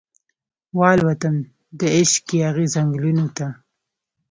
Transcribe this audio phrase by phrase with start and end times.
[0.79, 1.35] والوتم
[1.79, 3.47] دعشق یاغې ځنګلونو ته